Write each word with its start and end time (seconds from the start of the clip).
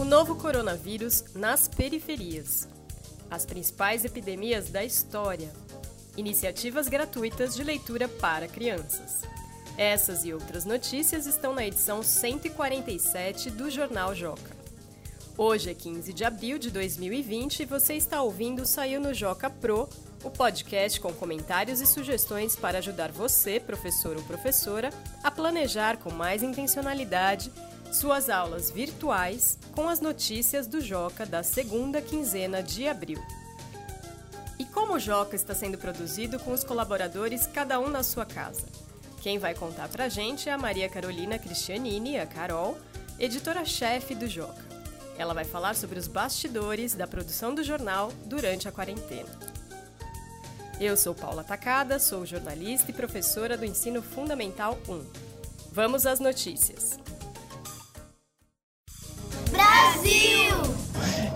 O 0.00 0.04
novo 0.04 0.34
coronavírus 0.34 1.22
nas 1.34 1.68
periferias. 1.68 2.66
As 3.30 3.44
principais 3.44 4.02
epidemias 4.02 4.70
da 4.70 4.82
história. 4.82 5.52
Iniciativas 6.16 6.88
gratuitas 6.88 7.54
de 7.54 7.62
leitura 7.62 8.08
para 8.08 8.48
crianças. 8.48 9.20
Essas 9.76 10.24
e 10.24 10.32
outras 10.32 10.64
notícias 10.64 11.26
estão 11.26 11.54
na 11.54 11.66
edição 11.66 12.02
147 12.02 13.50
do 13.50 13.70
Jornal 13.70 14.14
Joca. 14.14 14.56
Hoje 15.36 15.68
é 15.68 15.74
15 15.74 16.14
de 16.14 16.24
abril 16.24 16.58
de 16.58 16.70
2020 16.70 17.60
e 17.60 17.66
você 17.66 17.92
está 17.92 18.22
ouvindo 18.22 18.64
Saiu 18.64 19.02
no 19.02 19.12
Joca 19.12 19.50
Pro, 19.50 19.86
o 20.24 20.30
podcast 20.30 20.98
com 20.98 21.12
comentários 21.12 21.78
e 21.82 21.86
sugestões 21.86 22.56
para 22.56 22.78
ajudar 22.78 23.12
você, 23.12 23.60
professor 23.60 24.16
ou 24.16 24.22
professora, 24.22 24.88
a 25.22 25.30
planejar 25.30 25.98
com 25.98 26.10
mais 26.10 26.42
intencionalidade 26.42 27.52
suas 27.92 28.30
aulas 28.30 28.70
virtuais 28.70 29.58
com 29.72 29.88
as 29.88 30.00
notícias 30.00 30.66
do 30.66 30.80
Joca 30.80 31.26
da 31.26 31.42
segunda 31.42 32.00
quinzena 32.00 32.62
de 32.62 32.86
abril. 32.86 33.20
E 34.58 34.64
como 34.64 34.94
o 34.94 34.98
Joca 34.98 35.34
está 35.34 35.54
sendo 35.54 35.78
produzido 35.78 36.38
com 36.38 36.52
os 36.52 36.62
colaboradores 36.62 37.46
cada 37.46 37.80
um 37.80 37.88
na 37.88 38.02
sua 38.02 38.24
casa? 38.24 38.66
Quem 39.22 39.38
vai 39.38 39.54
contar 39.54 39.88
pra 39.88 40.08
gente 40.08 40.48
é 40.48 40.52
a 40.52 40.58
Maria 40.58 40.88
Carolina 40.88 41.38
Cristianini, 41.38 42.18
a 42.18 42.26
Carol, 42.26 42.78
editora-chefe 43.18 44.14
do 44.14 44.26
Joca. 44.26 44.64
Ela 45.18 45.34
vai 45.34 45.44
falar 45.44 45.74
sobre 45.74 45.98
os 45.98 46.06
bastidores 46.06 46.94
da 46.94 47.06
produção 47.06 47.54
do 47.54 47.62
jornal 47.62 48.12
durante 48.24 48.68
a 48.68 48.72
quarentena. 48.72 49.28
Eu 50.80 50.96
sou 50.96 51.14
Paula 51.14 51.44
Tacada, 51.44 51.98
sou 51.98 52.24
jornalista 52.24 52.90
e 52.90 52.94
professora 52.94 53.58
do 53.58 53.66
Ensino 53.66 54.00
Fundamental 54.00 54.78
1. 54.88 55.04
Vamos 55.72 56.06
às 56.06 56.20
notícias. 56.20 56.98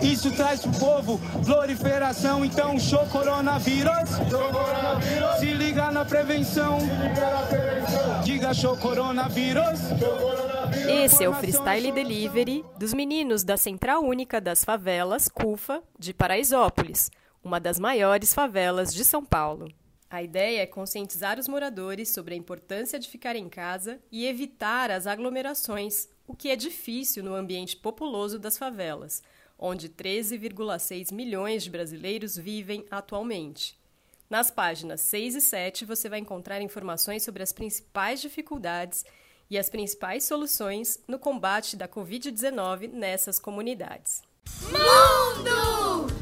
Isso 0.04 0.30
traz 0.32 0.60
pro 0.60 0.70
povo 0.72 1.20
proliferação, 1.44 2.44
então 2.44 2.78
show 2.78 3.06
coronavírus. 3.06 4.10
Show 4.30 4.52
coronavírus. 4.52 5.38
Se 5.38 5.46
liga 5.54 5.90
na 5.90 6.04
prevenção. 6.04 6.78
Se 6.78 6.86
liga 6.86 7.30
na 7.30 7.46
prevenção. 7.46 8.22
Diga 8.22 8.54
show 8.54 8.76
coronavírus. 8.76 9.80
Show 9.98 10.18
coronavírus. 10.18 10.90
Esse 10.90 11.24
é 11.24 11.28
o 11.28 11.32
Freestyle 11.32 11.90
Delivery 11.90 12.64
dos 12.78 12.92
meninos 12.92 13.42
da 13.44 13.56
Central 13.56 14.04
Única 14.04 14.40
das 14.40 14.62
Favelas, 14.62 15.26
CUFA, 15.28 15.82
de 15.98 16.12
Paraisópolis, 16.12 17.10
uma 17.42 17.58
das 17.58 17.78
maiores 17.78 18.34
favelas 18.34 18.92
de 18.92 19.04
São 19.04 19.24
Paulo. 19.24 19.68
A 20.10 20.22
ideia 20.22 20.60
é 20.60 20.66
conscientizar 20.66 21.40
os 21.40 21.48
moradores 21.48 22.10
sobre 22.10 22.34
a 22.34 22.36
importância 22.36 22.98
de 22.98 23.08
ficar 23.08 23.34
em 23.34 23.48
casa 23.48 23.98
e 24.12 24.26
evitar 24.26 24.90
as 24.90 25.06
aglomerações, 25.06 26.08
o 26.26 26.36
que 26.36 26.50
é 26.50 26.56
difícil 26.56 27.24
no 27.24 27.34
ambiente 27.34 27.76
populoso 27.76 28.38
das 28.38 28.56
favelas, 28.56 29.22
onde 29.64 29.88
13,6 29.88 31.10
milhões 31.10 31.64
de 31.64 31.70
brasileiros 31.70 32.36
vivem 32.36 32.84
atualmente. 32.90 33.80
Nas 34.28 34.50
páginas 34.50 35.00
6 35.00 35.36
e 35.36 35.40
7 35.40 35.84
você 35.86 36.06
vai 36.06 36.18
encontrar 36.18 36.60
informações 36.60 37.22
sobre 37.22 37.42
as 37.42 37.50
principais 37.50 38.20
dificuldades 38.20 39.06
e 39.48 39.56
as 39.56 39.70
principais 39.70 40.24
soluções 40.24 41.02
no 41.08 41.18
combate 41.18 41.76
da 41.76 41.88
Covid-19 41.88 42.92
nessas 42.92 43.38
comunidades. 43.38 44.22
Mundo! 44.64 46.13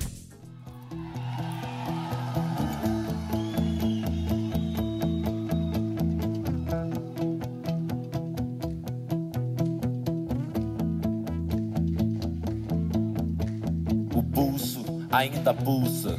Ainda 15.13 15.53
pulsa. 15.53 16.17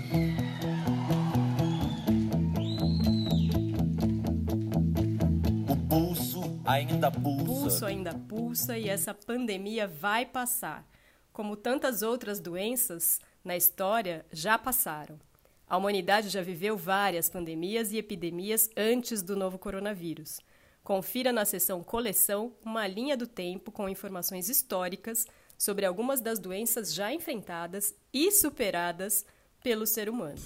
O 5.68 5.76
pulso 5.90 6.62
ainda 6.64 7.10
pulsa. 7.10 7.42
O 7.42 7.46
pulso 7.46 7.86
ainda 7.88 8.14
pulsa 8.14 8.78
e 8.78 8.88
essa 8.88 9.14
pandemia 9.14 9.88
vai 9.88 10.26
passar. 10.28 10.88
Como 11.32 11.56
tantas 11.56 12.04
outras 12.04 12.40
doenças 12.40 13.20
na 13.44 13.58
história 13.58 14.24
já 14.32 14.60
passaram. 14.60 15.20
A 15.68 15.76
humanidade 15.76 16.30
já 16.30 16.44
viveu 16.44 16.78
várias 16.78 17.28
pandemias 17.28 17.92
e 17.92 17.98
epidemias 17.98 18.70
antes 18.78 19.24
do 19.24 19.36
novo 19.36 19.58
coronavírus. 19.58 20.40
Confira 20.84 21.34
na 21.34 21.46
seção 21.46 21.82
Coleção 21.82 22.54
uma 22.64 22.86
linha 22.86 23.18
do 23.18 23.26
tempo 23.26 23.72
com 23.72 23.90
informações 23.90 24.50
históricas 24.50 25.26
sobre 25.64 25.86
algumas 25.86 26.20
das 26.20 26.40
doenças 26.40 26.94
já 26.94 27.14
enfrentadas 27.14 27.96
e 28.12 28.30
superadas 28.32 29.26
pelo 29.64 29.88
ser 29.88 30.10
humano. 30.10 30.38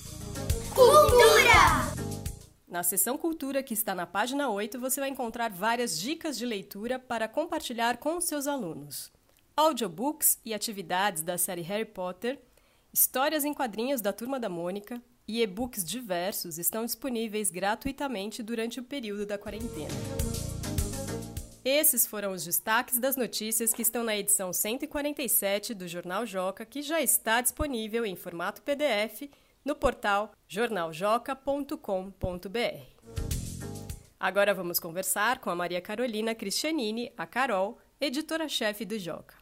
Cultura! 0.76 1.98
Na 2.68 2.84
seção 2.84 3.18
Cultura, 3.18 3.64
que 3.64 3.74
está 3.74 3.96
na 3.96 4.06
página 4.06 4.48
8, 4.48 4.80
você 4.80 5.00
vai 5.00 5.10
encontrar 5.10 5.50
várias 5.50 6.00
dicas 6.00 6.38
de 6.38 6.46
leitura 6.46 7.00
para 7.00 7.28
compartilhar 7.28 7.98
com 7.98 8.22
seus 8.22 8.46
alunos. 8.46 9.12
Audiobooks 9.56 10.38
e 10.46 10.54
atividades 10.54 11.24
da 11.24 11.36
série 11.36 11.62
Harry 11.62 11.86
Potter, 11.86 12.40
histórias 12.94 13.44
em 13.44 13.56
quadrinhos 13.56 14.02
da 14.02 14.14
Turma 14.14 14.40
da 14.40 14.50
Mônica 14.50 15.02
e 15.28 15.42
e-books 15.42 15.84
diversos 15.84 16.60
estão 16.60 16.86
disponíveis 16.86 17.50
gratuitamente 17.50 18.44
durante 18.44 18.80
o 18.80 18.84
período 18.84 19.26
da 19.26 19.38
quarentena. 19.38 20.47
Esses 21.70 22.08
foram 22.08 22.32
os 22.32 22.46
destaques 22.46 22.98
das 22.98 23.18
notícias 23.18 23.74
que 23.74 23.82
estão 23.82 24.02
na 24.02 24.16
edição 24.16 24.54
147 24.54 25.74
do 25.74 25.86
Jornal 25.86 26.26
Joca, 26.26 26.66
que 26.66 26.82
já 26.82 27.02
está 27.02 27.42
disponível 27.42 28.06
em 28.06 28.16
formato 28.16 28.62
PDF 28.62 29.30
no 29.66 29.76
portal 29.76 30.32
jornaljoca.com.br. 30.48 32.08
Agora 34.18 34.54
vamos 34.54 34.80
conversar 34.80 35.40
com 35.40 35.50
a 35.50 35.56
Maria 35.58 35.82
Carolina 35.82 36.34
Cristianini, 36.34 37.12
a 37.18 37.28
Carol, 37.28 37.78
editora-chefe 38.00 38.86
do 38.86 38.98
Joca. 38.98 39.36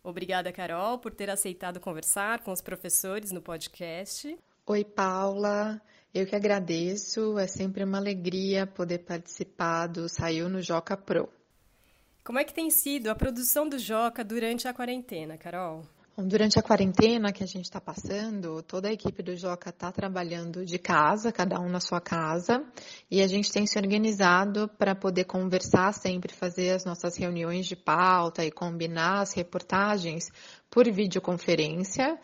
Obrigada, 0.00 0.52
Carol, 0.52 1.00
por 1.00 1.12
ter 1.12 1.28
aceitado 1.28 1.80
conversar 1.80 2.44
com 2.44 2.52
os 2.52 2.62
professores 2.62 3.32
no 3.32 3.42
podcast. 3.42 4.38
Oi, 4.64 4.84
Paula. 4.84 5.82
Eu 6.14 6.24
que 6.24 6.36
agradeço. 6.36 7.36
É 7.36 7.48
sempre 7.48 7.82
uma 7.82 7.98
alegria 7.98 8.64
poder 8.64 8.98
participar 8.98 9.88
do 9.88 10.08
Saiu 10.08 10.48
no 10.48 10.62
Joca 10.62 10.96
Pro. 10.96 11.28
Como 12.28 12.38
é 12.38 12.44
que 12.44 12.52
tem 12.52 12.68
sido 12.68 13.08
a 13.08 13.14
produção 13.14 13.66
do 13.66 13.78
Joca 13.78 14.22
durante 14.22 14.68
a 14.68 14.74
quarentena, 14.74 15.38
Carol? 15.38 15.80
Durante 16.14 16.58
a 16.58 16.62
quarentena 16.62 17.32
que 17.32 17.42
a 17.42 17.46
gente 17.46 17.64
está 17.64 17.80
passando, 17.80 18.62
toda 18.62 18.88
a 18.88 18.92
equipe 18.92 19.22
do 19.22 19.34
Joca 19.34 19.70
está 19.70 19.90
trabalhando 19.90 20.62
de 20.62 20.78
casa, 20.78 21.32
cada 21.32 21.58
um 21.58 21.70
na 21.70 21.80
sua 21.80 22.02
casa, 22.02 22.62
e 23.10 23.22
a 23.22 23.26
gente 23.26 23.50
tem 23.50 23.66
se 23.66 23.78
organizado 23.78 24.68
para 24.76 24.94
poder 24.94 25.24
conversar 25.24 25.94
sempre, 25.94 26.34
fazer 26.34 26.72
as 26.72 26.84
nossas 26.84 27.16
reuniões 27.16 27.64
de 27.64 27.74
pauta 27.74 28.44
e 28.44 28.50
combinar 28.50 29.22
as 29.22 29.32
reportagens 29.32 30.30
por 30.70 30.84
videoconferência 30.92 32.18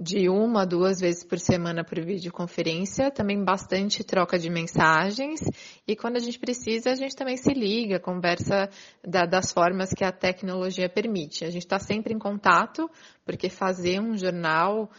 de 0.00 0.28
uma, 0.28 0.66
duas 0.66 1.00
vezes 1.00 1.22
por 1.22 1.38
semana 1.38 1.84
por 1.84 2.00
videoconferência, 2.04 3.10
também 3.10 3.42
bastante 3.42 4.02
troca 4.02 4.38
de 4.38 4.50
mensagens 4.50 5.40
e 5.86 5.94
quando 5.94 6.16
a 6.16 6.20
gente 6.20 6.38
precisa, 6.38 6.90
a 6.90 6.94
gente 6.94 7.14
também 7.14 7.36
se 7.36 7.52
liga, 7.52 8.00
conversa 8.00 8.68
da, 9.06 9.24
das 9.24 9.52
formas 9.52 9.90
que 9.92 10.04
a 10.04 10.10
tecnologia 10.10 10.88
permite. 10.88 11.44
A 11.44 11.50
gente 11.50 11.62
está 11.62 11.78
sempre 11.78 12.12
em 12.12 12.18
contato, 12.18 12.90
porque 13.24 13.48
fazer 13.48 14.00
um 14.00 14.16
jornal 14.16 14.90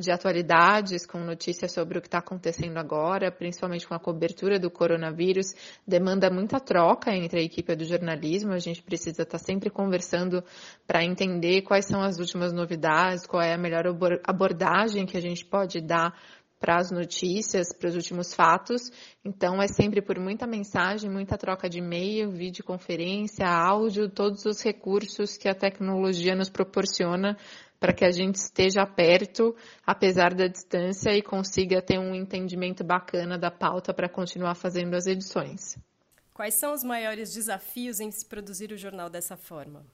de 0.00 0.10
atualidades 0.10 1.06
com 1.06 1.18
notícias 1.18 1.72
sobre 1.72 1.98
o 1.98 2.00
que 2.00 2.06
está 2.06 2.18
acontecendo 2.18 2.76
agora, 2.78 3.32
principalmente 3.32 3.86
com 3.86 3.94
a 3.94 3.98
cobertura 3.98 4.58
do 4.58 4.70
coronavírus, 4.70 5.54
demanda 5.86 6.30
muita 6.30 6.60
troca 6.60 7.14
entre 7.14 7.40
a 7.40 7.42
equipe 7.42 7.74
do 7.74 7.84
jornalismo. 7.84 8.52
A 8.52 8.58
gente 8.58 8.82
precisa 8.82 9.22
estar 9.22 9.38
tá 9.38 9.38
sempre 9.38 9.70
conversando 9.70 10.44
para 10.86 11.02
entender 11.02 11.62
quais 11.62 11.86
são 11.86 12.02
as 12.02 12.18
últimas 12.18 12.52
novidades, 12.52 13.26
qual 13.26 13.42
é 13.42 13.54
a 13.54 13.58
melhor 13.58 13.84
abordagem 14.24 15.06
que 15.06 15.16
a 15.16 15.22
gente 15.22 15.44
pode 15.44 15.80
dar 15.80 16.14
para 16.60 16.76
as 16.76 16.92
notícias, 16.92 17.72
para 17.72 17.88
os 17.88 17.96
últimos 17.96 18.32
fatos. 18.32 18.82
Então, 19.24 19.60
é 19.60 19.66
sempre 19.66 20.00
por 20.00 20.16
muita 20.20 20.46
mensagem, 20.46 21.10
muita 21.10 21.36
troca 21.36 21.68
de 21.68 21.78
e-mail, 21.78 22.30
videoconferência, 22.30 23.48
áudio, 23.48 24.08
todos 24.08 24.46
os 24.46 24.62
recursos 24.62 25.36
que 25.36 25.48
a 25.48 25.56
tecnologia 25.56 26.36
nos 26.36 26.48
proporciona 26.48 27.36
para 27.82 27.92
que 27.92 28.04
a 28.04 28.12
gente 28.12 28.36
esteja 28.36 28.86
perto, 28.86 29.56
apesar 29.84 30.32
da 30.34 30.46
distância, 30.46 31.10
e 31.10 31.20
consiga 31.20 31.82
ter 31.82 31.98
um 31.98 32.14
entendimento 32.14 32.84
bacana 32.84 33.36
da 33.36 33.50
pauta 33.50 33.92
para 33.92 34.08
continuar 34.08 34.54
fazendo 34.54 34.94
as 34.94 35.08
edições. 35.08 35.76
Quais 36.32 36.54
são 36.54 36.72
os 36.72 36.84
maiores 36.84 37.34
desafios 37.34 37.98
em 37.98 38.08
se 38.12 38.24
produzir 38.24 38.70
o 38.70 38.76
jornal 38.76 39.10
dessa 39.10 39.36
forma? 39.36 39.84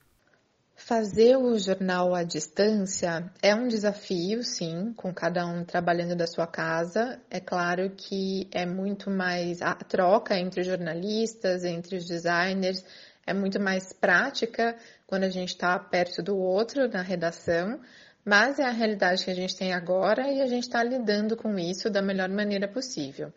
Fazer 0.75 1.35
o 1.35 1.57
jornal 1.57 2.13
à 2.13 2.23
distância 2.23 3.29
é 3.41 3.55
um 3.55 3.67
desafio, 3.67 4.43
sim, 4.43 4.93
com 4.95 5.11
cada 5.11 5.45
um 5.47 5.65
trabalhando 5.65 6.15
da 6.15 6.27
sua 6.27 6.45
casa. 6.45 7.19
É 7.27 7.39
claro 7.39 7.89
que 7.89 8.47
é 8.51 8.67
muito 8.67 9.09
mais 9.09 9.63
a 9.63 9.73
troca 9.73 10.39
entre 10.39 10.61
os 10.61 10.67
jornalistas, 10.67 11.65
entre 11.65 11.97
os 11.97 12.05
designers, 12.05 12.85
é 13.29 13.33
muito 13.33 13.59
mais 13.59 13.93
prática 13.93 14.75
quando 15.05 15.23
a 15.23 15.29
gente 15.29 15.49
está 15.49 15.77
perto 15.77 16.23
do 16.23 16.35
outro 16.35 16.89
na 16.89 17.03
redação, 17.03 17.79
mas 18.25 18.57
é 18.57 18.63
a 18.63 18.71
realidade 18.71 19.23
que 19.23 19.29
a 19.29 19.35
gente 19.35 19.55
tem 19.55 19.71
agora 19.71 20.27
e 20.31 20.41
a 20.41 20.47
gente 20.47 20.63
está 20.63 20.83
lidando 20.83 21.37
com 21.37 21.57
isso 21.57 21.89
da 21.91 22.01
melhor 22.01 22.27
maneira 22.29 22.67
possível. 22.67 23.31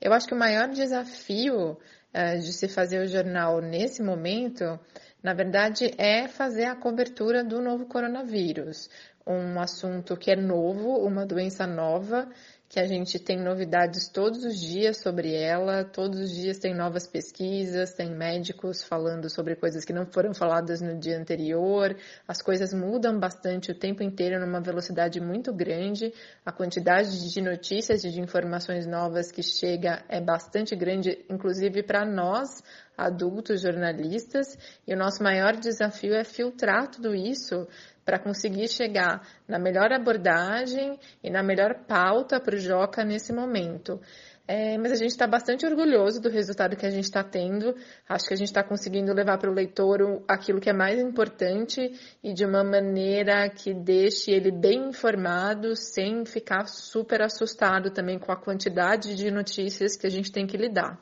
Eu 0.00 0.14
acho 0.14 0.26
que 0.26 0.34
o 0.34 0.38
maior 0.38 0.68
desafio 0.68 1.72
uh, 1.72 2.38
de 2.38 2.52
se 2.54 2.68
fazer 2.68 3.00
o 3.02 3.06
jornal 3.06 3.60
nesse 3.60 4.02
momento, 4.02 4.80
na 5.22 5.34
verdade, 5.34 5.94
é 5.98 6.26
fazer 6.26 6.64
a 6.64 6.74
cobertura 6.74 7.44
do 7.44 7.60
novo 7.60 7.84
coronavírus, 7.86 8.88
um 9.26 9.58
assunto 9.58 10.16
que 10.16 10.30
é 10.30 10.36
novo, 10.36 10.98
uma 10.98 11.24
doença 11.24 11.66
nova 11.66 12.28
que 12.74 12.80
a 12.80 12.86
gente 12.86 13.20
tem 13.20 13.38
novidades 13.38 14.08
todos 14.08 14.44
os 14.44 14.58
dias 14.58 14.96
sobre 14.96 15.32
ela, 15.32 15.84
todos 15.84 16.18
os 16.18 16.30
dias 16.34 16.58
tem 16.58 16.74
novas 16.74 17.06
pesquisas, 17.06 17.92
tem 17.92 18.10
médicos 18.10 18.82
falando 18.82 19.30
sobre 19.30 19.54
coisas 19.54 19.84
que 19.84 19.92
não 19.92 20.06
foram 20.06 20.34
faladas 20.34 20.80
no 20.80 20.98
dia 20.98 21.16
anterior, 21.16 21.96
as 22.26 22.42
coisas 22.42 22.74
mudam 22.74 23.16
bastante 23.16 23.70
o 23.70 23.78
tempo 23.78 24.02
inteiro 24.02 24.44
numa 24.44 24.60
velocidade 24.60 25.20
muito 25.20 25.52
grande, 25.52 26.12
a 26.44 26.50
quantidade 26.50 27.32
de 27.32 27.40
notícias 27.40 28.02
e 28.02 28.10
de 28.10 28.20
informações 28.20 28.86
novas 28.86 29.30
que 29.30 29.42
chega 29.42 30.02
é 30.08 30.20
bastante 30.20 30.74
grande, 30.74 31.24
inclusive 31.30 31.80
para 31.84 32.04
nós, 32.04 32.60
adultos 32.96 33.60
jornalistas, 33.60 34.58
e 34.84 34.92
o 34.92 34.98
nosso 34.98 35.22
maior 35.22 35.54
desafio 35.56 36.14
é 36.14 36.24
filtrar 36.24 36.88
tudo 36.90 37.14
isso 37.14 37.68
para 38.04 38.18
conseguir 38.18 38.68
chegar 38.68 39.26
na 39.48 39.58
melhor 39.58 39.92
abordagem 39.92 40.98
e 41.22 41.30
na 41.30 41.42
melhor 41.42 41.84
pauta 41.86 42.38
para 42.40 42.54
o 42.54 42.58
Joca 42.58 43.04
nesse 43.04 43.32
momento. 43.32 44.00
É, 44.46 44.76
mas 44.76 44.92
a 44.92 44.96
gente 44.96 45.10
está 45.10 45.26
bastante 45.26 45.64
orgulhoso 45.64 46.20
do 46.20 46.28
resultado 46.28 46.76
que 46.76 46.84
a 46.84 46.90
gente 46.90 47.04
está 47.04 47.24
tendo. 47.24 47.74
Acho 48.06 48.28
que 48.28 48.34
a 48.34 48.36
gente 48.36 48.48
está 48.48 48.62
conseguindo 48.62 49.12
levar 49.14 49.38
para 49.38 49.50
o 49.50 49.54
leitor 49.54 50.22
aquilo 50.28 50.60
que 50.60 50.68
é 50.68 50.72
mais 50.72 51.00
importante 51.00 51.80
e 52.22 52.34
de 52.34 52.44
uma 52.44 52.62
maneira 52.62 53.48
que 53.48 53.72
deixe 53.72 54.30
ele 54.30 54.50
bem 54.50 54.90
informado, 54.90 55.74
sem 55.74 56.26
ficar 56.26 56.66
super 56.66 57.22
assustado 57.22 57.90
também 57.90 58.18
com 58.18 58.30
a 58.30 58.36
quantidade 58.36 59.14
de 59.14 59.30
notícias 59.30 59.96
que 59.96 60.06
a 60.06 60.10
gente 60.10 60.30
tem 60.30 60.46
que 60.46 60.58
lidar. 60.58 61.00